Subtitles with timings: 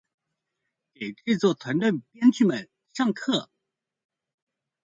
[0.95, 1.99] 給製作團隊編
[2.35, 3.49] 劇們上課